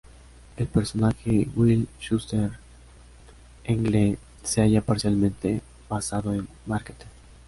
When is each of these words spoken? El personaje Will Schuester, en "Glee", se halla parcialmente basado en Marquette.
El 0.57 0.65
personaje 0.65 1.47
Will 1.55 1.87
Schuester, 2.01 2.53
en 3.65 3.83
"Glee", 3.83 4.17
se 4.43 4.61
halla 4.63 4.81
parcialmente 4.81 5.61
basado 5.89 6.33
en 6.33 6.47
Marquette. 6.65 7.05